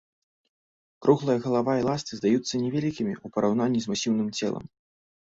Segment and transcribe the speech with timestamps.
[1.05, 4.65] Круглая галава і ласты здаюцца невялікімі ў параўнанні з масіўным целам.